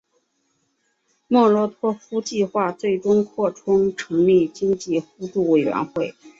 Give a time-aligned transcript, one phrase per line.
[1.27, 6.15] 莫洛托夫计划最终扩充成立经济互助委员会。